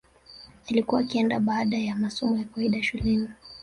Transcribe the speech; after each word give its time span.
Alikuwa 0.69 1.01
akienda 1.01 1.39
baada 1.39 1.77
ya 1.77 1.95
masomo 1.95 2.37
ya 2.37 2.43
kawaida 2.43 2.83
shuleni 2.83 3.29